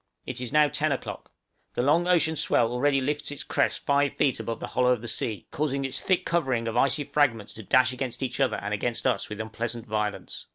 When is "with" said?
9.29-9.39